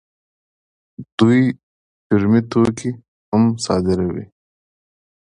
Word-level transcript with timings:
دوی 1.17 1.41
چرمي 2.05 2.41
توکي 2.51 2.91
هم 3.31 3.43
صادروي. 3.65 4.25